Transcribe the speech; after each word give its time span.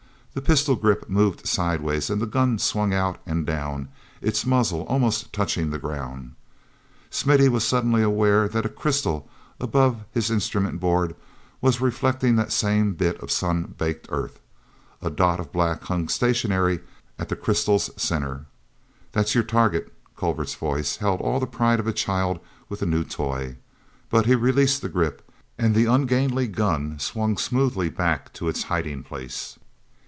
The 0.33 0.41
pistol 0.41 0.77
grip 0.77 1.09
moved 1.09 1.45
sideways, 1.45 2.09
and 2.09 2.21
the 2.21 2.25
gun 2.25 2.57
swung 2.57 2.93
out 2.93 3.19
and 3.25 3.45
down, 3.45 3.89
its 4.21 4.45
muzzle 4.45 4.83
almost 4.83 5.33
touching 5.33 5.71
the 5.71 5.77
ground. 5.77 6.35
Smithy 7.09 7.49
was 7.49 7.67
suddenly 7.67 8.01
aware 8.01 8.47
that 8.47 8.65
a 8.65 8.69
crystal 8.69 9.27
above 9.59 10.05
his 10.13 10.31
instrument 10.31 10.79
board 10.79 11.17
was 11.59 11.81
reflecting 11.81 12.37
that 12.37 12.53
same 12.53 12.93
bit 12.93 13.19
of 13.19 13.29
sun 13.29 13.75
baked 13.77 14.07
earth. 14.09 14.39
A 15.01 15.09
dot 15.09 15.41
of 15.41 15.51
black 15.51 15.83
hung 15.83 16.07
stationary 16.07 16.79
at 17.19 17.27
the 17.27 17.35
crystal's 17.35 17.89
center. 18.01 18.45
"That's 19.11 19.35
your 19.35 19.43
target." 19.43 19.91
Culver's 20.15 20.55
voice 20.55 20.95
held 20.95 21.19
all 21.19 21.41
the 21.41 21.45
pride 21.45 21.81
of 21.81 21.87
a 21.87 21.91
child 21.91 22.39
with 22.69 22.81
a 22.81 22.85
new 22.85 23.03
toy, 23.03 23.57
but 24.09 24.27
he 24.27 24.35
released 24.35 24.81
the 24.81 24.87
grip, 24.87 25.29
and 25.57 25.75
the 25.75 25.87
ungainly 25.87 26.47
gun 26.47 26.99
swung 26.99 27.35
smoothly 27.37 27.89
back 27.89 28.31
to 28.35 28.47
its 28.47 28.63
hiding 28.71 29.03
place. 29.03 29.57